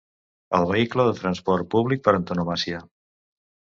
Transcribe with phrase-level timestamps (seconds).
[0.59, 2.85] El vehicle de transport públic per antonomàsia.